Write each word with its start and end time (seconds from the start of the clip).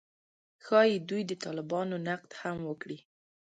ښايي 0.65 0.95
دوی 1.09 1.21
د 1.27 1.31
طالبانو 1.43 1.95
نقد 2.07 2.31
هم 2.41 2.57
وکړي 2.69 2.97